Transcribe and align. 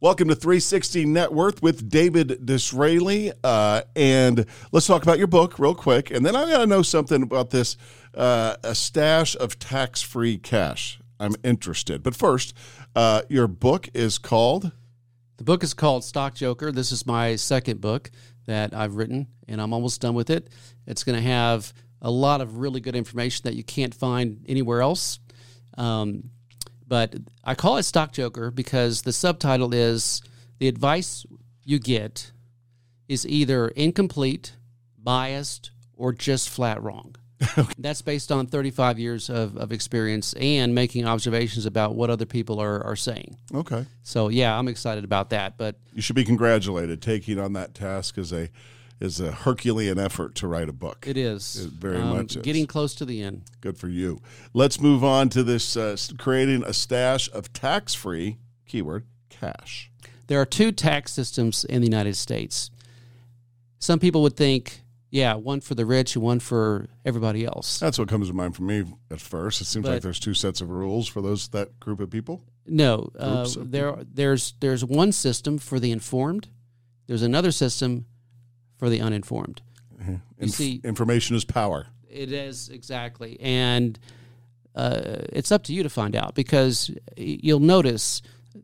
Welcome 0.00 0.28
to 0.28 0.36
360 0.36 1.06
Net 1.06 1.32
Worth 1.32 1.60
with 1.60 1.90
David 1.90 2.46
Disraeli. 2.46 3.32
Uh, 3.42 3.82
and 3.96 4.46
let's 4.70 4.86
talk 4.86 5.02
about 5.02 5.18
your 5.18 5.26
book 5.26 5.58
real 5.58 5.74
quick. 5.74 6.12
And 6.12 6.24
then 6.24 6.36
I 6.36 6.48
got 6.48 6.58
to 6.58 6.68
know 6.68 6.82
something 6.82 7.20
about 7.20 7.50
this 7.50 7.76
uh, 8.14 8.54
a 8.62 8.76
stash 8.76 9.34
of 9.34 9.58
tax 9.58 10.00
free 10.00 10.38
cash. 10.38 11.00
I'm 11.18 11.34
interested. 11.42 12.04
But 12.04 12.14
first, 12.14 12.54
uh, 12.94 13.22
your 13.28 13.48
book 13.48 13.88
is 13.92 14.18
called. 14.18 14.70
The 15.36 15.42
book 15.42 15.64
is 15.64 15.74
called 15.74 16.04
Stock 16.04 16.36
Joker. 16.36 16.70
This 16.70 16.92
is 16.92 17.04
my 17.04 17.34
second 17.34 17.80
book 17.80 18.12
that 18.46 18.72
I've 18.72 18.94
written, 18.94 19.26
and 19.48 19.60
I'm 19.60 19.72
almost 19.72 20.00
done 20.00 20.14
with 20.14 20.30
it. 20.30 20.48
It's 20.86 21.02
going 21.02 21.16
to 21.16 21.28
have 21.28 21.72
a 22.00 22.10
lot 22.10 22.40
of 22.40 22.58
really 22.58 22.78
good 22.78 22.94
information 22.94 23.42
that 23.46 23.56
you 23.56 23.64
can't 23.64 23.92
find 23.92 24.46
anywhere 24.48 24.80
else. 24.80 25.18
Um, 25.76 26.30
but 26.88 27.14
I 27.44 27.54
call 27.54 27.76
it 27.76 27.82
Stock 27.82 28.12
Joker 28.12 28.50
because 28.50 29.02
the 29.02 29.12
subtitle 29.12 29.74
is 29.74 30.22
the 30.58 30.68
advice 30.68 31.26
you 31.62 31.78
get 31.78 32.32
is 33.08 33.26
either 33.26 33.68
incomplete, 33.68 34.56
biased, 34.98 35.70
or 35.94 36.12
just 36.12 36.48
flat 36.48 36.82
wrong. 36.82 37.14
That's 37.78 38.02
based 38.02 38.32
on 38.32 38.46
35 38.46 38.98
years 38.98 39.30
of, 39.30 39.56
of 39.56 39.70
experience 39.70 40.32
and 40.34 40.74
making 40.74 41.06
observations 41.06 41.66
about 41.66 41.94
what 41.94 42.10
other 42.10 42.26
people 42.26 42.60
are, 42.60 42.82
are 42.82 42.96
saying. 42.96 43.36
Okay. 43.54 43.86
So, 44.02 44.28
yeah, 44.28 44.58
I'm 44.58 44.66
excited 44.66 45.04
about 45.04 45.30
that. 45.30 45.56
But 45.56 45.76
You 45.94 46.02
should 46.02 46.16
be 46.16 46.24
congratulated. 46.24 47.00
Taking 47.00 47.38
on 47.38 47.52
that 47.52 47.74
task 47.74 48.18
as 48.18 48.32
a 48.32 48.50
is 49.00 49.20
a 49.20 49.32
Herculean 49.32 49.98
effort 49.98 50.34
to 50.36 50.48
write 50.48 50.68
a 50.68 50.72
book. 50.72 51.06
it 51.06 51.16
is. 51.16 51.64
It 51.64 51.72
very 51.72 52.00
um, 52.00 52.16
much 52.16 52.36
is. 52.36 52.42
Getting 52.42 52.66
close 52.66 52.94
to 52.96 53.04
the 53.04 53.22
end. 53.22 53.42
Good 53.60 53.78
for 53.78 53.88
you. 53.88 54.20
Let's 54.52 54.80
move 54.80 55.04
on 55.04 55.28
to 55.30 55.42
this 55.42 55.76
uh, 55.76 55.96
creating 56.18 56.64
a 56.64 56.72
stash 56.72 57.30
of 57.32 57.52
tax 57.52 57.94
free 57.94 58.38
keyword 58.66 59.06
cash. 59.28 59.90
There 60.26 60.40
are 60.40 60.46
two 60.46 60.72
tax 60.72 61.12
systems 61.12 61.64
in 61.64 61.80
the 61.80 61.86
United 61.86 62.16
States. 62.16 62.70
Some 63.78 63.98
people 63.98 64.22
would 64.22 64.36
think, 64.36 64.82
yeah, 65.10 65.34
one 65.34 65.60
for 65.60 65.74
the 65.74 65.86
rich 65.86 66.16
and 66.16 66.24
one 66.24 66.40
for 66.40 66.88
everybody 67.04 67.46
else. 67.46 67.78
That's 67.78 67.98
what 67.98 68.08
comes 68.08 68.28
to 68.28 68.34
mind 68.34 68.56
for 68.56 68.62
me 68.62 68.84
at 69.10 69.20
first. 69.20 69.60
It 69.60 69.64
seems 69.64 69.86
like 69.86 70.02
there's 70.02 70.20
two 70.20 70.34
sets 70.34 70.60
of 70.60 70.68
rules 70.70 71.08
for 71.08 71.22
those 71.22 71.48
that 71.48 71.80
group 71.80 72.00
of 72.00 72.10
people. 72.10 72.44
No, 72.66 73.10
uh, 73.18 73.48
there 73.56 73.96
there's 74.12 74.54
there's 74.60 74.84
one 74.84 75.12
system 75.12 75.56
for 75.56 75.80
the 75.80 75.90
informed. 75.90 76.48
There's 77.06 77.22
another 77.22 77.50
system 77.52 78.04
for 78.78 78.88
the 78.88 79.00
uninformed. 79.00 79.60
You 80.06 80.20
Inf- 80.38 80.54
see- 80.54 80.80
information 80.84 81.36
is 81.36 81.44
power. 81.44 81.88
It 82.08 82.32
is 82.32 82.68
exactly, 82.70 83.38
and 83.40 83.98
uh, 84.74 85.00
it's 85.32 85.52
up 85.52 85.64
to 85.64 85.72
you 85.74 85.82
to 85.82 85.90
find 85.90 86.16
out 86.16 86.34
because 86.34 86.90
you'll 87.16 87.60
notice 87.60 88.22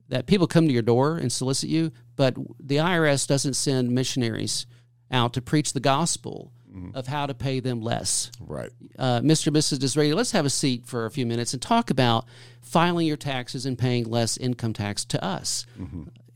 that 0.09 0.27
people 0.27 0.47
come 0.47 0.67
to 0.67 0.73
your 0.73 0.83
door 0.83 1.17
and 1.19 1.31
solicit 1.31 1.69
you, 1.69 1.93
but 2.17 2.37
the 2.61 2.77
IRS 2.77 3.27
doesn't 3.27 3.55
send 3.55 3.91
missionaries 3.91 4.67
out 5.11 5.35
to 5.35 5.43
preach 5.43 5.73
the 5.73 5.81
gospel 5.81 6.53
of 6.95 7.07
how 7.07 7.25
to 7.25 7.35
pay 7.35 7.61
them 7.61 7.81
less. 7.81 8.33
Right. 8.41 8.71
uh, 8.99 9.21
Mr. 9.21 9.47
and 9.49 9.57
Mrs. 9.57 9.79
Disraeli, 9.79 10.13
let's 10.13 10.33
have 10.33 10.45
a 10.45 10.51
seat 10.51 10.87
for 10.87 11.07
a 11.07 11.11
few 11.11 11.25
minutes 11.25 11.53
and 11.53 11.63
talk 11.63 11.89
about 11.89 12.25
filing 12.63 13.07
your 13.07 13.17
taxes 13.17 13.65
and 13.65 13.79
paying 13.79 14.05
less 14.11 14.37
income 14.37 14.73
tax 14.73 15.05
to 15.05 15.23
us. 15.25 15.67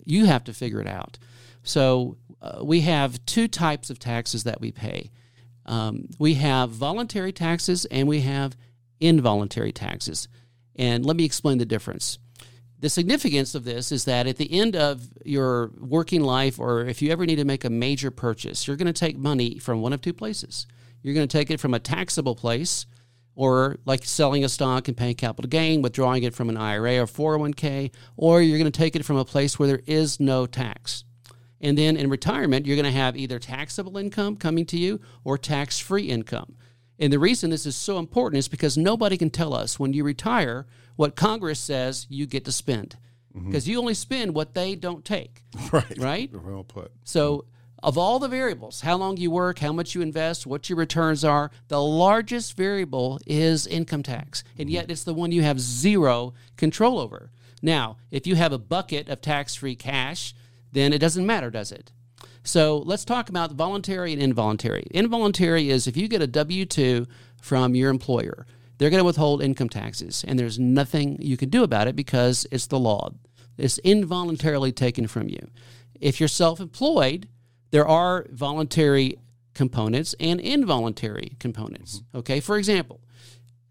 You 0.04 0.26
have 0.26 0.44
to 0.44 0.52
figure 0.52 0.80
it 0.80 0.86
out. 0.86 1.18
So 1.64 2.18
uh, 2.40 2.60
we 2.62 2.82
have 2.82 3.24
two 3.26 3.48
types 3.48 3.90
of 3.90 3.98
taxes 3.98 4.44
that 4.44 4.60
we 4.60 4.72
pay. 4.72 5.10
Um, 5.66 6.08
we 6.18 6.34
have 6.34 6.70
voluntary 6.70 7.32
taxes 7.32 7.84
and 7.86 8.08
we 8.08 8.20
have 8.20 8.56
involuntary 9.00 9.72
taxes. 9.72 10.28
And 10.76 11.04
let 11.04 11.16
me 11.16 11.24
explain 11.24 11.58
the 11.58 11.66
difference. 11.66 12.18
The 12.80 12.88
significance 12.88 13.56
of 13.56 13.64
this 13.64 13.90
is 13.90 14.04
that 14.04 14.28
at 14.28 14.36
the 14.36 14.52
end 14.52 14.76
of 14.76 15.08
your 15.24 15.72
working 15.80 16.22
life, 16.22 16.60
or 16.60 16.86
if 16.86 17.02
you 17.02 17.10
ever 17.10 17.26
need 17.26 17.36
to 17.36 17.44
make 17.44 17.64
a 17.64 17.70
major 17.70 18.12
purchase, 18.12 18.66
you're 18.66 18.76
going 18.76 18.86
to 18.86 18.92
take 18.92 19.18
money 19.18 19.58
from 19.58 19.82
one 19.82 19.92
of 19.92 20.00
two 20.00 20.12
places. 20.12 20.66
You're 21.02 21.14
going 21.14 21.26
to 21.26 21.36
take 21.36 21.50
it 21.50 21.58
from 21.58 21.74
a 21.74 21.80
taxable 21.80 22.36
place, 22.36 22.86
or 23.34 23.78
like 23.84 24.04
selling 24.04 24.44
a 24.44 24.48
stock 24.48 24.86
and 24.86 24.96
paying 24.96 25.16
capital 25.16 25.48
gain, 25.48 25.82
withdrawing 25.82 26.22
it 26.22 26.34
from 26.34 26.48
an 26.48 26.56
IRA 26.56 26.98
or 26.98 27.06
401k, 27.06 27.90
or 28.16 28.40
you're 28.42 28.58
going 28.58 28.70
to 28.70 28.78
take 28.78 28.94
it 28.94 29.04
from 29.04 29.16
a 29.16 29.24
place 29.24 29.58
where 29.58 29.68
there 29.68 29.82
is 29.86 30.20
no 30.20 30.46
tax. 30.46 31.04
And 31.60 31.76
then 31.76 31.96
in 31.96 32.10
retirement, 32.10 32.66
you're 32.66 32.76
going 32.76 32.84
to 32.84 32.90
have 32.92 33.16
either 33.16 33.38
taxable 33.38 33.96
income 33.96 34.36
coming 34.36 34.66
to 34.66 34.78
you 34.78 35.00
or 35.24 35.36
tax 35.36 35.78
free 35.78 36.04
income. 36.04 36.56
And 36.98 37.12
the 37.12 37.18
reason 37.18 37.50
this 37.50 37.66
is 37.66 37.76
so 37.76 37.98
important 37.98 38.38
is 38.38 38.48
because 38.48 38.76
nobody 38.76 39.16
can 39.16 39.30
tell 39.30 39.54
us 39.54 39.78
when 39.78 39.92
you 39.92 40.04
retire 40.04 40.66
what 40.96 41.16
Congress 41.16 41.60
says 41.60 42.06
you 42.08 42.26
get 42.26 42.44
to 42.44 42.52
spend. 42.52 42.96
Mm-hmm. 43.36 43.50
Because 43.50 43.68
you 43.68 43.78
only 43.78 43.94
spend 43.94 44.34
what 44.34 44.54
they 44.54 44.74
don't 44.74 45.04
take, 45.04 45.44
Right. 45.72 45.98
right? 45.98 46.30
Well 46.32 46.64
put. 46.64 46.92
So, 47.04 47.44
of 47.80 47.96
all 47.96 48.18
the 48.18 48.26
variables, 48.26 48.80
how 48.80 48.96
long 48.96 49.18
you 49.18 49.30
work, 49.30 49.60
how 49.60 49.72
much 49.72 49.94
you 49.94 50.00
invest, 50.00 50.48
what 50.48 50.68
your 50.68 50.76
returns 50.76 51.24
are, 51.24 51.52
the 51.68 51.80
largest 51.80 52.56
variable 52.56 53.20
is 53.24 53.68
income 53.68 54.02
tax. 54.02 54.42
And 54.58 54.66
mm-hmm. 54.66 54.74
yet 54.74 54.90
it's 54.90 55.04
the 55.04 55.14
one 55.14 55.30
you 55.30 55.42
have 55.42 55.60
zero 55.60 56.34
control 56.56 56.98
over. 56.98 57.30
Now, 57.62 57.96
if 58.10 58.26
you 58.26 58.34
have 58.34 58.52
a 58.52 58.58
bucket 58.58 59.08
of 59.08 59.20
tax 59.20 59.54
free 59.54 59.76
cash, 59.76 60.34
then 60.72 60.92
it 60.92 60.98
doesn't 60.98 61.26
matter, 61.26 61.50
does 61.50 61.72
it? 61.72 61.92
So 62.42 62.78
let's 62.78 63.04
talk 63.04 63.28
about 63.28 63.52
voluntary 63.52 64.12
and 64.12 64.22
involuntary. 64.22 64.86
Involuntary 64.90 65.70
is 65.70 65.86
if 65.86 65.96
you 65.96 66.08
get 66.08 66.22
a 66.22 66.26
W 66.26 66.64
2 66.64 67.06
from 67.40 67.74
your 67.74 67.90
employer, 67.90 68.46
they're 68.78 68.90
going 68.90 69.00
to 69.00 69.04
withhold 69.04 69.42
income 69.42 69.68
taxes, 69.68 70.24
and 70.26 70.38
there's 70.38 70.58
nothing 70.58 71.20
you 71.20 71.36
can 71.36 71.50
do 71.50 71.62
about 71.62 71.88
it 71.88 71.96
because 71.96 72.46
it's 72.50 72.66
the 72.66 72.78
law. 72.78 73.10
It's 73.56 73.78
involuntarily 73.78 74.72
taken 74.72 75.08
from 75.08 75.28
you. 75.28 75.50
If 76.00 76.20
you're 76.20 76.28
self 76.28 76.60
employed, 76.60 77.28
there 77.70 77.86
are 77.86 78.26
voluntary 78.30 79.18
components 79.54 80.14
and 80.20 80.40
involuntary 80.40 81.36
components. 81.40 81.98
Mm-hmm. 81.98 82.18
Okay, 82.18 82.40
for 82.40 82.56
example, 82.56 83.00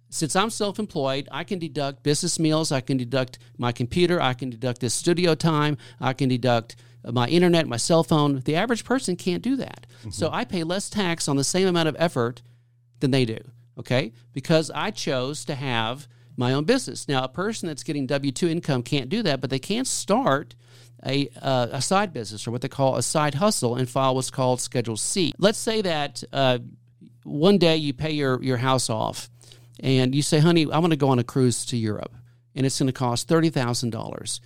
since 0.09 0.35
I'm 0.35 0.49
self 0.49 0.79
employed, 0.79 1.27
I 1.31 1.43
can 1.43 1.59
deduct 1.59 2.03
business 2.03 2.39
meals, 2.39 2.71
I 2.71 2.81
can 2.81 2.97
deduct 2.97 3.39
my 3.57 3.71
computer, 3.71 4.21
I 4.21 4.33
can 4.33 4.49
deduct 4.49 4.81
this 4.81 4.93
studio 4.93 5.35
time, 5.35 5.77
I 5.99 6.13
can 6.13 6.29
deduct 6.29 6.75
my 7.03 7.27
internet, 7.27 7.67
my 7.67 7.77
cell 7.77 8.03
phone. 8.03 8.41
The 8.45 8.55
average 8.55 8.83
person 8.83 9.15
can't 9.15 9.43
do 9.43 9.55
that. 9.57 9.87
So 10.11 10.29
I 10.31 10.45
pay 10.45 10.63
less 10.63 10.89
tax 10.89 11.27
on 11.27 11.37
the 11.37 11.43
same 11.43 11.67
amount 11.67 11.89
of 11.89 11.95
effort 11.99 12.41
than 12.99 13.11
they 13.11 13.25
do, 13.25 13.37
okay? 13.79 14.13
Because 14.33 14.71
I 14.73 14.91
chose 14.91 15.45
to 15.45 15.55
have 15.55 16.07
my 16.35 16.53
own 16.53 16.65
business. 16.65 17.07
Now, 17.07 17.23
a 17.23 17.29
person 17.29 17.67
that's 17.67 17.83
getting 17.83 18.05
W 18.07 18.31
2 18.31 18.47
income 18.47 18.83
can't 18.83 19.09
do 19.09 19.23
that, 19.23 19.41
but 19.41 19.49
they 19.49 19.59
can 19.59 19.85
start 19.85 20.55
a, 21.05 21.29
uh, 21.41 21.67
a 21.71 21.81
side 21.81 22.13
business 22.13 22.47
or 22.47 22.51
what 22.51 22.61
they 22.61 22.67
call 22.67 22.95
a 22.95 23.03
side 23.03 23.35
hustle 23.35 23.75
and 23.75 23.89
file 23.89 24.15
what's 24.15 24.31
called 24.31 24.61
Schedule 24.61 24.97
C. 24.97 25.33
Let's 25.37 25.59
say 25.59 25.81
that 25.81 26.23
uh, 26.33 26.59
one 27.23 27.57
day 27.57 27.77
you 27.77 27.93
pay 27.93 28.11
your, 28.11 28.41
your 28.43 28.57
house 28.57 28.89
off 28.89 29.29
and 29.79 30.15
you 30.15 30.21
say, 30.21 30.39
honey, 30.39 30.71
I 30.71 30.79
want 30.79 30.91
to 30.91 30.97
go 30.97 31.09
on 31.09 31.19
a 31.19 31.23
cruise 31.23 31.65
to 31.67 31.77
Europe 31.77 32.13
and 32.55 32.65
it's 32.65 32.79
going 32.79 32.87
to 32.87 32.93
cost 32.93 33.29
$30,000. 33.29 34.39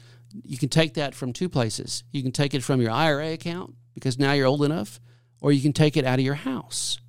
You 0.44 0.58
can 0.58 0.70
take 0.70 0.96
that 0.96 1.16
from 1.16 1.34
two 1.34 1.50
places. 1.50 2.04
You 2.12 2.22
can 2.22 2.32
take 2.32 2.54
it 2.54 2.64
from 2.64 2.82
your 2.82 2.92
IRA 2.92 3.34
account 3.34 3.76
because 3.94 4.20
now 4.20 4.34
you're 4.34 4.48
old 4.48 4.64
enough, 4.64 5.00
or 5.42 5.52
you 5.52 5.62
can 5.62 5.74
take 5.74 5.98
it 5.98 6.06
out 6.06 6.20
of 6.20 6.26
your 6.26 6.36
house. 6.36 7.00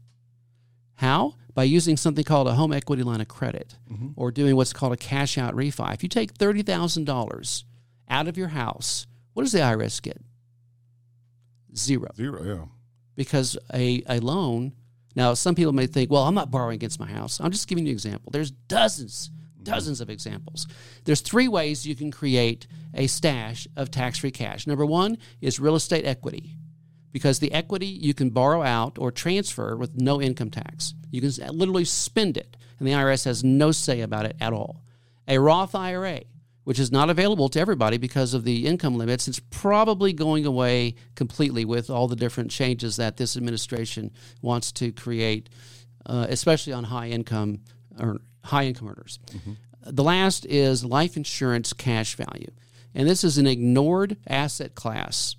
How? 0.95 1.35
By 1.55 1.65
using 1.65 1.97
something 1.97 2.25
called 2.25 2.49
a 2.49 2.55
home 2.55 2.73
equity 2.73 3.03
line 3.03 3.21
of 3.21 3.29
credit 3.29 3.77
mm-hmm. 3.91 4.11
or 4.17 4.31
doing 4.31 4.57
what's 4.57 4.73
called 4.73 4.93
a 4.93 4.97
cash 4.97 5.37
out 5.37 5.55
refi. 5.55 5.93
If 5.93 6.03
you 6.03 6.09
take 6.09 6.35
$30,000 6.35 7.65
out 8.09 8.29
of 8.29 8.39
your 8.39 8.49
house, 8.49 9.07
what 9.35 9.43
does 9.43 9.53
the 9.53 9.59
IRS 9.59 10.01
get? 10.01 10.19
Zero 11.77 12.11
Zero. 12.17 12.45
Yeah. 12.45 12.65
because 13.17 13.57
a, 13.73 14.03
a 14.09 14.21
loan 14.21 14.75
now 15.15 15.35
some 15.35 15.55
people 15.55 15.73
may 15.73 15.87
think 15.87 16.11
well 16.11 16.25
i'm 16.25 16.35
not 16.35 16.51
borrowing 16.51 16.75
against 16.75 17.01
my 17.01 17.07
house. 17.07 17.41
I'm 17.41 17.51
just 17.51 17.69
giving 17.69 17.85
you 17.85 17.91
an 17.91 17.97
example. 17.97 18.31
There's 18.31 18.51
dozens 18.51 19.31
mm-hmm. 19.31 19.65
dozens 19.65 20.01
of 20.01 20.11
examples. 20.11 20.67
There's 21.05 21.21
three 21.21 21.49
ways 21.49 21.87
you 21.87 21.95
can 21.95 22.11
create 22.11 22.67
a 22.95 23.07
stash 23.07 23.67
of 23.77 23.91
tax-free 23.91 24.33
cash. 24.33 24.67
Number 24.67 24.85
one 24.85 25.19
is 25.41 25.61
real 25.61 25.77
estate 25.77 26.05
equity 26.05 26.57
because 27.11 27.39
the 27.39 27.53
equity 27.53 27.87
you 27.87 28.15
can 28.15 28.31
borrow 28.31 28.63
out 28.63 28.99
or 28.99 29.11
transfer 29.11 29.77
with 29.77 30.01
no 30.01 30.21
income 30.21 30.51
tax. 30.51 30.95
You 31.11 31.21
can 31.21 31.31
literally 31.57 31.85
spend 31.85 32.37
it 32.37 32.57
and 32.79 32.89
the 32.89 32.93
irs 32.93 33.25
has 33.27 33.45
no 33.45 33.71
say 33.71 34.01
about 34.01 34.27
it 34.27 34.37
at 34.41 34.53
all. 34.53 34.83
A 35.29 35.39
roth 35.39 35.75
ira 35.75 36.21
which 36.65 36.79
is 36.79 36.93
not 36.93 37.11
available 37.11 37.49
to 37.49 37.61
everybody 37.61 37.99
because 37.99 38.35
of 38.35 38.45
the 38.45 38.67
income 38.67 38.97
limits. 38.97 39.29
It's 39.29 39.41
probably 39.51 40.13
going 40.13 40.47
away 40.47 40.95
completely 41.15 41.65
with 41.65 41.91
all 41.91 42.09
the 42.09 42.17
different 42.17 42.51
changes 42.51 42.97
that 42.97 43.17
this 43.17 43.37
administration 43.37 44.11
wants 44.41 44.73
to 44.73 44.93
create, 44.93 45.49
uh, 46.07 46.27
especially 46.29 46.73
on 46.73 46.85
high 46.85 47.09
income 47.09 47.61
or 47.99 48.21
high 48.45 48.65
income 48.65 48.89
earners. 48.89 49.19
The 49.85 50.05
last 50.05 50.47
is 50.47 50.85
life 50.85 51.17
insurance 51.17 51.73
cash 51.73 52.15
value, 52.15 52.51
and 52.95 53.09
this 53.09 53.25
is 53.25 53.39
an 53.39 53.47
ignored 53.47 54.17
asset 54.29 54.75
class. 54.75 55.35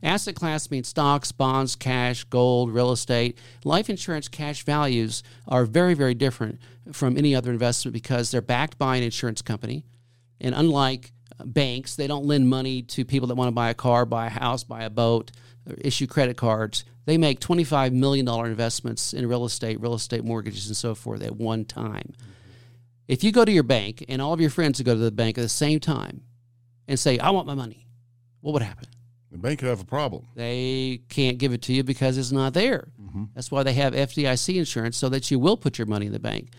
Asset 0.00 0.36
class 0.36 0.70
means 0.70 0.86
stocks, 0.86 1.32
bonds, 1.32 1.74
cash, 1.74 2.22
gold, 2.22 2.70
real 2.70 2.92
estate. 2.92 3.36
Life 3.64 3.90
insurance 3.90 4.28
cash 4.28 4.64
values 4.64 5.24
are 5.48 5.64
very, 5.64 5.94
very 5.94 6.14
different 6.14 6.60
from 6.92 7.16
any 7.16 7.34
other 7.34 7.50
investment 7.50 7.92
because 7.92 8.30
they're 8.30 8.40
backed 8.40 8.78
by 8.78 8.94
an 8.96 9.02
insurance 9.02 9.42
company. 9.42 9.84
And 10.40 10.54
unlike 10.54 11.12
uh, 11.38 11.44
banks. 11.44 11.96
They 11.96 12.06
don't 12.06 12.24
lend 12.24 12.48
money 12.48 12.82
to 12.82 13.04
people 13.04 13.28
that 13.28 13.36
want 13.36 13.48
to 13.48 13.52
buy 13.52 13.70
a 13.70 13.74
car, 13.74 14.04
buy 14.04 14.26
a 14.26 14.30
house, 14.30 14.64
buy 14.64 14.82
a 14.82 14.90
boat, 14.90 15.30
or 15.68 15.74
issue 15.78 16.06
credit 16.06 16.36
cards. 16.36 16.84
They 17.04 17.16
make 17.16 17.40
$25 17.40 17.92
million 17.92 18.28
investments 18.28 19.14
in 19.14 19.26
real 19.26 19.44
estate, 19.44 19.80
real 19.80 19.94
estate 19.94 20.24
mortgages, 20.24 20.66
and 20.66 20.76
so 20.76 20.94
forth 20.94 21.22
at 21.22 21.36
one 21.36 21.64
time. 21.64 22.14
If 23.06 23.24
you 23.24 23.32
go 23.32 23.44
to 23.44 23.52
your 23.52 23.62
bank 23.62 24.04
and 24.08 24.20
all 24.20 24.32
of 24.32 24.40
your 24.40 24.50
friends 24.50 24.80
go 24.82 24.94
to 24.94 25.00
the 25.00 25.10
bank 25.10 25.38
at 25.38 25.42
the 25.42 25.48
same 25.48 25.80
time 25.80 26.22
and 26.86 26.98
say, 26.98 27.18
I 27.18 27.30
want 27.30 27.46
my 27.46 27.54
money, 27.54 27.86
what 28.40 28.52
would 28.52 28.62
happen? 28.62 28.88
The 29.30 29.38
bank 29.38 29.60
could 29.60 29.68
have 29.68 29.80
a 29.80 29.86
problem. 29.86 30.26
They 30.34 31.02
can't 31.08 31.38
give 31.38 31.52
it 31.52 31.62
to 31.62 31.72
you 31.72 31.84
because 31.84 32.18
it's 32.18 32.32
not 32.32 32.54
there. 32.54 32.88
Mm-hmm. 33.00 33.24
That's 33.34 33.50
why 33.50 33.62
they 33.62 33.74
have 33.74 33.94
FDIC 33.94 34.56
insurance 34.56 34.96
so 34.96 35.08
that 35.10 35.30
you 35.30 35.38
will 35.38 35.56
put 35.56 35.78
your 35.78 35.86
money 35.86 36.06
in 36.06 36.12
the 36.12 36.18
bank. 36.18 36.50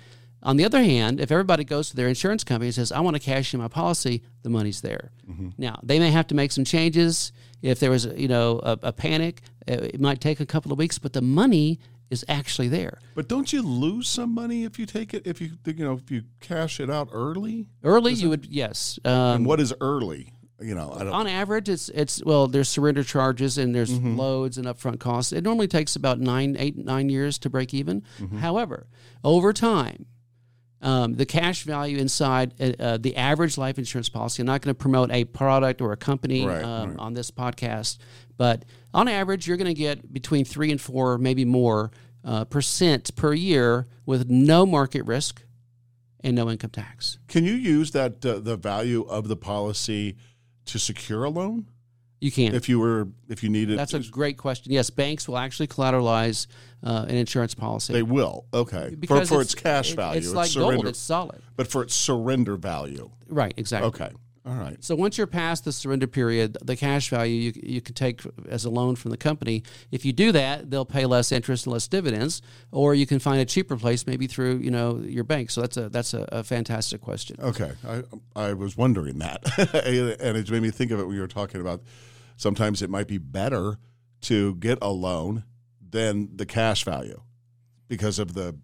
On 0.42 0.58
the 0.58 0.66
other 0.66 0.84
hand, 0.84 1.20
if 1.20 1.32
everybody 1.32 1.64
goes 1.64 1.90
to 1.90 1.96
their 1.96 2.08
insurance 2.08 2.44
company 2.44 2.68
and 2.68 2.76
says, 2.76 2.92
I 2.92 3.02
want 3.02 3.16
to 3.16 3.22
cash 3.22 3.54
in 3.54 3.60
my 3.60 3.68
policy, 3.68 4.24
the 4.44 4.50
money's 4.50 4.82
there. 4.82 5.12
Mm-hmm. 5.30 5.50
Now, 5.58 5.80
they 5.84 6.00
may 6.00 6.12
have 6.12 6.28
to 6.28 6.36
make 6.36 6.52
some 6.52 6.64
changes. 6.64 7.32
If 7.62 7.80
there 7.80 7.92
was, 7.92 8.06
you 8.06 8.28
know, 8.28 8.60
a, 8.64 8.80
a 8.84 8.94
panic, 8.94 9.42
it 9.68 10.00
might 10.00 10.22
take 10.22 10.40
a 10.40 10.46
couple 10.46 10.72
of 10.72 10.78
weeks, 10.78 10.98
but 10.98 11.14
the 11.14 11.22
money 11.22 11.80
is 12.10 12.26
actually 12.28 12.70
there. 12.70 13.00
But 13.16 13.28
don't 13.28 13.52
you 13.52 13.62
lose 13.62 14.10
some 14.10 14.34
money 14.34 14.64
if 14.64 14.80
you 14.80 14.86
take 14.86 15.14
it 15.14 15.28
if 15.28 15.40
you 15.42 15.52
you 15.66 15.86
know 15.86 15.94
if 15.94 16.10
you 16.10 16.24
cash 16.40 16.80
it 16.80 16.90
out 16.90 17.10
early? 17.12 17.68
Early, 17.84 18.14
you 18.14 18.30
would, 18.30 18.46
yes. 18.48 18.98
Um, 19.06 19.14
And 19.14 19.46
what 19.46 19.60
is 19.60 19.74
early? 19.80 20.34
You 20.62 20.76
know, 20.76 20.90
on 20.90 21.28
average, 21.28 21.70
it's 21.70 21.88
it's 21.90 22.24
well, 22.26 22.48
there's 22.48 22.68
surrender 22.68 23.04
charges 23.04 23.58
and 23.58 23.74
there's 23.74 23.92
mm-hmm. 23.92 24.18
loads 24.18 24.58
and 24.58 24.68
upfront 24.68 25.00
costs. 25.00 25.32
It 25.32 25.44
normally 25.44 25.68
takes 25.68 25.96
about 25.96 26.20
nine, 26.20 26.58
eight, 26.60 26.78
nine 26.78 27.10
years 27.10 27.38
to 27.40 27.50
break 27.50 27.74
even. 27.74 28.02
Mm-hmm. 28.20 28.40
However, 28.40 28.88
over 29.24 29.54
time, 29.54 30.06
um, 30.82 31.16
the 31.16 31.26
cash 31.26 31.64
value 31.64 31.98
inside 31.98 32.54
uh, 32.60 32.72
uh, 32.80 32.98
the 32.98 33.16
average 33.18 33.58
life 33.58 33.78
insurance 33.78 34.10
policy. 34.10 34.42
I'm 34.42 34.48
not 34.48 34.62
going 34.62 34.74
to 34.74 34.78
promote 34.80 35.12
a 35.12 35.26
product 35.26 35.82
or 35.82 35.92
a 35.92 35.98
company 35.98 36.46
Right, 36.46 36.64
um, 36.64 36.90
right. 36.92 37.00
on 37.00 37.14
this 37.14 37.32
podcast, 37.32 37.98
but 38.38 38.64
on 38.94 39.08
average, 39.08 39.48
you're 39.48 39.58
going 39.58 39.68
to 39.68 39.74
get 39.74 40.12
between 40.14 40.46
three 40.46 40.72
and 40.72 40.80
four, 40.80 41.18
maybe 41.18 41.46
more 41.46 41.92
uh, 42.24 42.46
percent 42.46 43.16
per 43.16 43.34
year 43.34 43.88
with 44.06 44.30
no 44.30 44.66
market 44.66 45.06
risk 45.06 45.44
and 46.22 46.36
no 46.36 46.50
income 46.50 46.72
tax. 46.72 47.18
Can 47.28 47.44
you 47.46 47.54
use 47.54 47.92
that 47.92 48.26
uh, 48.26 48.40
the 48.40 48.58
value 48.58 49.04
of 49.04 49.28
the 49.28 49.36
policy 49.36 50.18
to 50.66 50.80
secure 50.80 51.24
a 51.24 51.30
loan 51.30 51.68
You 52.22 52.32
can. 52.32 52.54
if 52.54 52.68
you 52.68 52.80
were 52.80 53.08
if 53.30 53.44
you 53.44 53.50
needed? 53.50 53.80
That's 53.80 53.94
a 53.94 54.00
great 54.00 54.38
question. 54.38 54.72
Yes, 54.74 54.90
banks 54.90 55.28
will 55.28 55.38
actually 55.38 55.68
collateralize 55.68 56.48
uh, 56.84 57.06
an 57.08 57.16
insurance 57.16 57.56
policy. 57.56 57.94
they 57.94 58.04
will. 58.04 58.46
Okay, 58.54 58.90
for, 58.90 58.96
Because 58.98 59.30
for 59.30 59.42
its, 59.42 59.56
cash 59.56 59.92
it- 59.92 59.96
value, 59.96 60.18
It's 60.20 60.34
like 60.34 60.50
surrender, 60.50 60.76
gold. 60.76 60.88
It's 60.88 61.00
solid. 61.00 61.42
but 61.56 61.68
for 61.68 61.82
its 61.84 61.96
surrender 61.96 62.56
value. 62.58 63.10
Right. 63.30 63.54
Exactly. 63.58 63.88
Okay, 63.88 64.10
all 64.50 64.56
right. 64.56 64.84
So 64.84 64.96
once 64.96 65.18
you're 65.18 65.28
past 65.28 65.64
the 65.64 65.72
surrender 65.72 66.08
period, 66.08 66.58
the 66.64 66.76
cash 66.76 67.10
value 67.10 67.36
you, 67.36 67.62
you 67.62 67.82
can 67.82 67.94
take 67.94 68.22
as 68.48 68.66
a 68.66 68.70
loan 68.72 68.96
from 68.96 69.12
the 69.12 69.18
company. 69.18 69.62
If 69.92 70.06
you 70.06 70.12
do 70.12 70.32
that, 70.32 70.72
they'll 70.72 70.86
pay 70.86 71.06
less 71.06 71.32
interest 71.32 71.68
and 71.68 71.74
less 71.74 71.88
dividends, 71.88 72.42
or 72.72 72.96
you 72.96 73.06
can 73.06 73.20
find 73.20 73.40
a 73.40 73.46
cheaper 73.46 73.78
place, 73.78 74.08
maybe 74.08 74.26
through 74.26 74.58
you 74.58 74.72
know 74.72 74.98
your 75.06 75.24
bank. 75.24 75.52
So 75.52 75.62
that's 75.62 75.78
a 75.78 75.90
that's 75.90 76.16
a, 76.16 76.28
a 76.32 76.44
fantastic 76.44 77.00
question. 77.00 77.38
Okay, 77.40 77.74
I 77.88 78.04
I 78.36 78.54
was 78.54 78.76
wondering 78.76 79.20
that, 79.20 79.44
and 80.20 80.36
it 80.36 80.50
made 80.50 80.64
me 80.64 80.72
think 80.72 80.90
of 80.90 81.00
it 81.00 81.06
when 81.06 81.16
you 81.16 81.22
were 81.22 81.28
talking 81.28 81.62
about. 81.62 81.84
Sometimes 82.36 82.82
it 82.82 82.90
might 82.90 83.08
be 83.08 83.18
better 83.18 83.78
to 84.22 84.56
get 84.56 84.78
a 84.82 84.90
loan 84.90 85.44
than 85.88 86.38
the 86.38 86.46
cash 86.46 86.86
value 86.86 87.22
because 87.90 88.18
of 88.18 88.34
the 88.34 88.56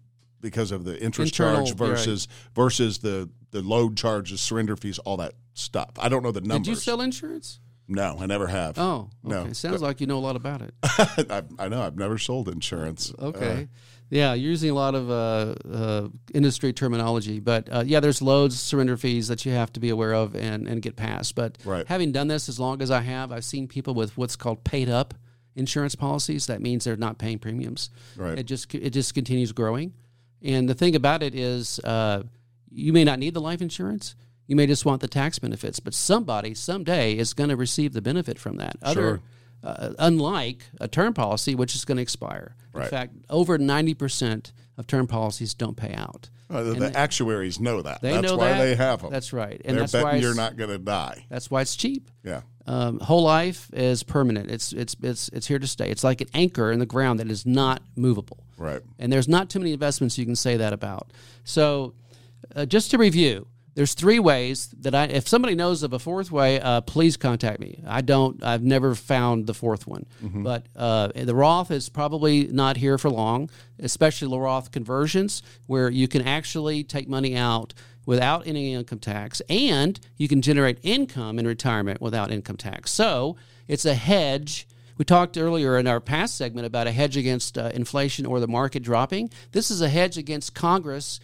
because 0.50 0.70
of 0.72 0.84
the 0.84 1.00
interest 1.02 1.32
Internal- 1.38 1.66
charge 1.66 1.76
versus 1.76 2.28
versus 2.54 2.98
the 2.98 3.28
the 3.50 3.62
load 3.62 3.96
charges, 3.96 4.40
surrender 4.40 4.76
fees, 4.76 4.98
all 5.00 5.16
that 5.18 5.34
stuff. 5.54 5.90
I 5.98 6.08
don't 6.08 6.22
know 6.22 6.32
the 6.32 6.40
numbers. 6.40 6.66
Did 6.66 6.70
you 6.70 6.76
sell 6.76 7.00
insurance? 7.00 7.60
No, 7.88 8.16
I 8.20 8.26
never 8.26 8.48
have. 8.48 8.76
Oh, 8.78 9.10
No. 9.22 9.38
okay. 9.42 9.52
Sounds 9.52 9.80
like 9.80 10.00
you 10.00 10.06
know 10.08 10.18
a 10.18 10.24
lot 10.28 10.34
about 10.36 10.60
it. 10.62 10.74
I, 10.82 11.42
I 11.58 11.68
know 11.68 11.80
I've 11.82 11.96
never 11.96 12.18
sold 12.18 12.48
insurance. 12.48 13.12
Okay. 13.18 13.68
yeah, 14.10 14.34
you're 14.34 14.50
using 14.50 14.70
a 14.70 14.74
lot 14.74 14.96
of 14.96 15.08
uh, 15.08 15.54
uh, 15.72 16.08
industry 16.34 16.72
terminology, 16.72 17.38
but 17.38 17.68
uh, 17.70 17.84
yeah, 17.86 18.00
there's 18.00 18.20
loads 18.20 18.58
surrender 18.60 18.96
fees 18.96 19.28
that 19.28 19.46
you 19.46 19.52
have 19.52 19.72
to 19.74 19.80
be 19.80 19.90
aware 19.90 20.14
of 20.14 20.34
and, 20.34 20.66
and 20.66 20.82
get 20.82 20.96
past. 20.96 21.36
But 21.36 21.58
Right. 21.64 21.86
having 21.86 22.10
done 22.10 22.26
this 22.26 22.48
as 22.48 22.58
long 22.58 22.82
as 22.82 22.90
I 22.90 23.00
have, 23.02 23.30
I've 23.30 23.44
seen 23.44 23.68
people 23.68 23.94
with 23.94 24.16
what's 24.18 24.34
called 24.36 24.64
paid 24.64 24.88
up 24.88 25.14
insurance 25.54 25.94
policies. 25.94 26.46
That 26.48 26.60
means 26.60 26.82
they're 26.84 26.96
not 26.96 27.18
paying 27.18 27.38
premiums. 27.38 27.90
Right. 28.16 28.36
It 28.36 28.46
just 28.46 28.74
it 28.74 28.90
just 28.90 29.14
continues 29.14 29.52
growing. 29.52 29.92
And 30.42 30.68
the 30.68 30.74
thing 30.74 30.94
about 30.94 31.22
it 31.22 31.34
is, 31.34 31.78
uh, 31.80 32.22
you 32.70 32.92
may 32.92 33.04
not 33.04 33.18
need 33.18 33.34
the 33.34 33.40
life 33.40 33.60
insurance. 33.62 34.14
You 34.46 34.54
may 34.56 34.66
just 34.66 34.84
want 34.84 35.00
the 35.00 35.08
tax 35.08 35.38
benefits, 35.38 35.80
but 35.80 35.94
somebody 35.94 36.54
someday 36.54 37.16
is 37.16 37.34
going 37.34 37.50
to 37.50 37.56
receive 37.56 37.92
the 37.94 38.02
benefit 38.02 38.38
from 38.38 38.56
that. 38.58 38.76
Other, 38.82 39.00
Sure. 39.00 39.20
uh, 39.64 39.90
unlike 39.98 40.64
a 40.80 40.86
term 40.88 41.14
policy, 41.14 41.54
which 41.54 41.74
is 41.74 41.84
going 41.84 41.96
to 41.96 42.02
expire. 42.02 42.54
In 42.74 42.82
fact, 42.82 43.14
over 43.30 43.56
ninety 43.56 43.94
percent 43.94 44.52
of 44.76 44.86
term 44.86 45.06
policies 45.06 45.54
don't 45.54 45.76
pay 45.78 45.94
out. 45.94 46.28
Uh, 46.50 46.62
the, 46.62 46.74
the 46.74 46.96
actuaries 46.96 47.58
know 47.58 47.80
that. 47.82 48.02
They 48.02 48.12
that's 48.12 48.22
know 48.28 48.36
why 48.36 48.50
that. 48.50 48.58
they 48.58 48.74
have 48.76 49.00
them. 49.02 49.10
That's 49.10 49.32
right, 49.32 49.60
and 49.64 49.74
They're 49.74 49.80
that's 49.84 49.92
betting 49.92 50.06
why 50.08 50.14
you're 50.16 50.34
not 50.34 50.56
going 50.56 50.70
to 50.70 50.78
die. 50.78 51.24
that's 51.30 51.50
why 51.50 51.62
it's 51.62 51.74
cheap. 51.74 52.08
Yeah. 52.22 52.42
Um, 52.66 52.98
whole 52.98 53.22
life 53.22 53.70
is 53.72 54.02
permanent. 54.02 54.50
It's 54.50 54.72
it's 54.72 54.96
it's 55.02 55.28
it's 55.28 55.46
here 55.46 55.58
to 55.58 55.66
stay. 55.66 55.88
It's 55.88 56.02
like 56.02 56.20
an 56.20 56.28
anchor 56.34 56.72
in 56.72 56.80
the 56.80 56.86
ground 56.86 57.20
that 57.20 57.30
is 57.30 57.46
not 57.46 57.82
movable. 57.94 58.38
Right. 58.58 58.82
And 58.98 59.12
there's 59.12 59.28
not 59.28 59.50
too 59.50 59.60
many 59.60 59.72
investments 59.72 60.18
you 60.18 60.24
can 60.24 60.36
say 60.36 60.56
that 60.56 60.72
about. 60.72 61.12
So, 61.44 61.94
uh, 62.54 62.66
just 62.66 62.90
to 62.90 62.98
review, 62.98 63.46
there's 63.74 63.94
three 63.94 64.18
ways 64.18 64.68
that 64.80 64.94
I. 64.94 65.04
If 65.04 65.28
somebody 65.28 65.54
knows 65.54 65.82
of 65.82 65.92
a 65.92 65.98
fourth 65.98 66.32
way, 66.32 66.58
uh, 66.60 66.80
please 66.80 67.16
contact 67.16 67.60
me. 67.60 67.84
I 67.86 68.00
don't. 68.00 68.42
I've 68.42 68.62
never 68.62 68.94
found 68.94 69.46
the 69.46 69.54
fourth 69.54 69.86
one. 69.86 70.06
But 70.42 70.66
uh, 70.74 71.08
the 71.14 71.34
Roth 71.34 71.70
is 71.70 71.88
probably 71.88 72.48
not 72.48 72.78
here 72.78 72.96
for 72.98 73.10
long, 73.10 73.50
especially 73.78 74.28
the 74.28 74.40
Roth 74.40 74.72
conversions, 74.72 75.42
where 75.66 75.90
you 75.90 76.08
can 76.08 76.22
actually 76.22 76.82
take 76.84 77.06
money 77.08 77.36
out 77.36 77.74
without 78.06 78.46
any 78.46 78.72
income 78.72 79.00
tax, 79.00 79.42
and 79.50 80.00
you 80.16 80.28
can 80.28 80.40
generate 80.40 80.78
income 80.82 81.38
in 81.38 81.46
retirement 81.46 82.00
without 82.00 82.30
income 82.30 82.56
tax. 82.56 82.92
So 82.92 83.36
it's 83.68 83.84
a 83.84 83.94
hedge. 83.94 84.66
We 84.96 85.04
talked 85.04 85.36
earlier 85.36 85.76
in 85.76 85.86
our 85.86 86.00
past 86.00 86.36
segment 86.36 86.66
about 86.66 86.86
a 86.86 86.92
hedge 86.92 87.16
against 87.16 87.58
uh, 87.58 87.70
inflation 87.74 88.24
or 88.24 88.40
the 88.40 88.48
market 88.48 88.82
dropping. 88.82 89.30
This 89.52 89.70
is 89.70 89.82
a 89.82 89.88
hedge 89.88 90.16
against 90.16 90.54
Congress 90.54 91.20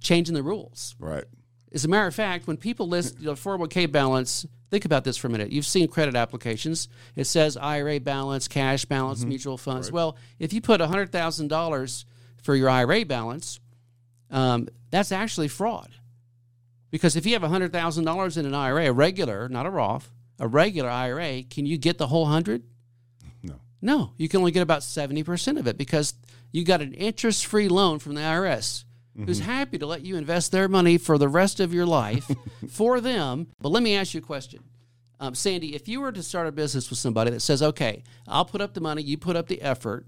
changing 0.00 0.34
the 0.34 0.42
rules. 0.42 0.94
Right. 1.00 1.24
As 1.72 1.84
a 1.84 1.88
matter 1.88 2.06
of 2.06 2.14
fact, 2.14 2.46
when 2.46 2.56
people 2.56 2.88
list 2.88 3.20
know, 3.20 3.32
401k 3.32 3.90
balance, 3.90 4.46
think 4.70 4.84
about 4.84 5.04
this 5.04 5.16
for 5.16 5.26
a 5.26 5.30
minute. 5.30 5.50
You've 5.50 5.66
seen 5.66 5.88
credit 5.88 6.14
applications. 6.14 6.88
It 7.16 7.24
says 7.24 7.56
IRA 7.56 8.00
balance, 8.00 8.48
cash 8.48 8.84
balance, 8.84 9.24
mutual 9.24 9.58
funds. 9.58 9.90
Well, 9.90 10.16
if 10.38 10.52
you 10.52 10.60
put 10.60 10.80
$100,000 10.80 12.04
for 12.42 12.54
your 12.54 12.70
IRA 12.70 13.04
balance, 13.04 13.60
um, 14.30 14.68
that's 14.90 15.12
actually 15.12 15.48
fraud. 15.48 15.94
Because 16.90 17.16
if 17.16 17.26
you 17.26 17.34
have 17.34 17.42
$100,000 17.42 18.36
in 18.36 18.46
an 18.46 18.54
IRA, 18.54 18.86
a 18.86 18.92
regular, 18.92 19.48
not 19.48 19.66
a 19.66 19.70
Roth, 19.70 20.10
a 20.38 20.48
regular 20.48 20.88
IRA, 20.88 21.42
can 21.42 21.66
you 21.66 21.76
get 21.78 21.98
the 21.98 22.06
whole 22.06 22.22
100? 22.22 22.62
No. 23.42 23.60
No, 23.82 24.12
you 24.16 24.28
can 24.28 24.38
only 24.38 24.52
get 24.52 24.62
about 24.62 24.80
70% 24.80 25.58
of 25.58 25.66
it 25.66 25.76
because 25.76 26.14
you 26.52 26.64
got 26.64 26.80
an 26.80 26.94
interest 26.94 27.46
free 27.46 27.68
loan 27.68 27.98
from 27.98 28.14
the 28.14 28.20
IRS 28.22 28.84
who's 29.26 29.40
happy 29.40 29.78
to 29.78 29.86
let 29.86 30.02
you 30.02 30.16
invest 30.16 30.52
their 30.52 30.68
money 30.68 30.96
for 30.96 31.18
the 31.18 31.28
rest 31.28 31.58
of 31.58 31.74
your 31.74 31.86
life 31.86 32.30
for 32.70 33.00
them. 33.00 33.48
But 33.60 33.70
let 33.70 33.82
me 33.82 33.96
ask 33.96 34.14
you 34.14 34.20
a 34.20 34.22
question. 34.22 34.62
Um, 35.20 35.34
Sandy, 35.34 35.74
if 35.74 35.88
you 35.88 36.00
were 36.00 36.12
to 36.12 36.22
start 36.22 36.46
a 36.46 36.52
business 36.52 36.88
with 36.88 37.00
somebody 37.00 37.32
that 37.32 37.40
says, 37.40 37.60
okay, 37.60 38.04
I'll 38.28 38.44
put 38.44 38.60
up 38.60 38.74
the 38.74 38.80
money, 38.80 39.02
you 39.02 39.18
put 39.18 39.34
up 39.34 39.48
the 39.48 39.60
effort, 39.60 40.06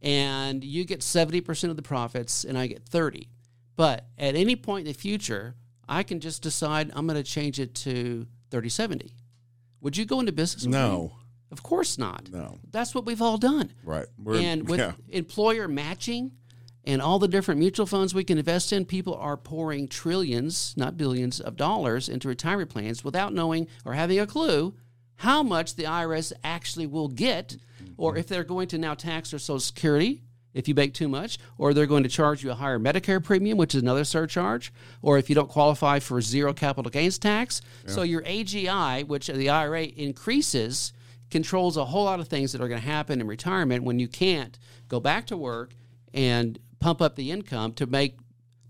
and 0.00 0.62
you 0.62 0.84
get 0.84 1.00
70% 1.00 1.70
of 1.70 1.76
the 1.76 1.82
profits 1.82 2.44
and 2.44 2.56
I 2.56 2.68
get 2.68 2.84
30. 2.84 3.28
But 3.74 4.06
at 4.16 4.36
any 4.36 4.54
point 4.54 4.86
in 4.86 4.92
the 4.92 4.98
future, 4.98 5.56
I 5.88 6.02
can 6.02 6.20
just 6.20 6.42
decide 6.42 6.90
I'm 6.94 7.06
going 7.06 7.22
to 7.22 7.28
change 7.28 7.60
it 7.60 7.74
to 7.76 8.26
3070. 8.50 9.14
Would 9.80 9.96
you 9.96 10.04
go 10.04 10.20
into 10.20 10.32
business 10.32 10.64
with 10.64 10.74
me? 10.74 10.80
No. 10.80 11.12
Of 11.50 11.62
course 11.62 11.98
not. 11.98 12.30
No. 12.32 12.58
That's 12.70 12.94
what 12.94 13.06
we've 13.06 13.22
all 13.22 13.38
done. 13.38 13.72
Right. 13.84 14.06
We're, 14.18 14.36
and 14.40 14.68
with 14.68 14.80
yeah. 14.80 14.92
employer 15.10 15.68
matching 15.68 16.32
and 16.84 17.00
all 17.00 17.18
the 17.18 17.28
different 17.28 17.60
mutual 17.60 17.86
funds 17.86 18.14
we 18.14 18.24
can 18.24 18.38
invest 18.38 18.72
in, 18.72 18.84
people 18.84 19.14
are 19.14 19.36
pouring 19.36 19.86
trillions, 19.86 20.74
not 20.76 20.96
billions, 20.96 21.40
of 21.40 21.56
dollars 21.56 22.08
into 22.08 22.28
retirement 22.28 22.70
plans 22.70 23.04
without 23.04 23.32
knowing 23.32 23.68
or 23.84 23.92
having 23.94 24.18
a 24.18 24.26
clue 24.26 24.74
how 25.16 25.42
much 25.42 25.76
the 25.76 25.84
IRS 25.84 26.32
actually 26.42 26.86
will 26.86 27.08
get, 27.08 27.56
or 27.96 28.16
if 28.16 28.26
they're 28.26 28.44
going 28.44 28.68
to 28.68 28.78
now 28.78 28.94
tax 28.94 29.30
their 29.30 29.38
Social 29.38 29.60
Security 29.60 30.22
if 30.54 30.68
you 30.68 30.74
make 30.74 30.94
too 30.94 31.08
much, 31.08 31.38
or 31.58 31.74
they're 31.74 31.84
going 31.86 32.04
to 32.04 32.08
charge 32.08 32.42
you 32.42 32.50
a 32.50 32.54
higher 32.54 32.78
Medicare 32.78 33.22
premium, 33.22 33.58
which 33.58 33.74
is 33.74 33.82
another 33.82 34.04
surcharge, 34.04 34.72
or 35.02 35.18
if 35.18 35.28
you 35.28 35.34
don't 35.34 35.48
qualify 35.50 35.98
for 35.98 36.20
zero 36.22 36.52
capital 36.54 36.90
gains 36.90 37.18
tax. 37.18 37.60
So 37.86 38.02
your 38.02 38.22
AGI, 38.22 39.06
which 39.06 39.26
the 39.26 39.50
IRA 39.50 39.82
increases, 39.84 40.92
controls 41.30 41.76
a 41.76 41.84
whole 41.84 42.04
lot 42.04 42.20
of 42.20 42.28
things 42.28 42.52
that 42.52 42.60
are 42.60 42.68
going 42.68 42.80
to 42.80 42.86
happen 42.86 43.20
in 43.20 43.26
retirement 43.26 43.82
when 43.82 43.98
you 43.98 44.06
can't 44.08 44.58
go 44.88 45.00
back 45.00 45.26
to 45.26 45.36
work 45.36 45.74
and 46.12 46.58
pump 46.78 47.02
up 47.02 47.16
the 47.16 47.30
income 47.32 47.72
to 47.72 47.86
make 47.86 48.16